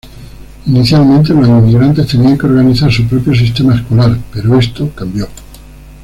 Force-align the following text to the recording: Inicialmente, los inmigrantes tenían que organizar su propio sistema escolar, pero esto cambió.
Inicialmente, 0.65 1.29
los 1.31 1.47
inmigrantes 1.47 2.07
tenían 2.07 2.35
que 2.35 2.47
organizar 2.47 2.91
su 2.91 3.07
propio 3.07 3.35
sistema 3.35 3.75
escolar, 3.75 4.17
pero 4.33 4.57
esto 4.57 4.89
cambió. 4.95 5.27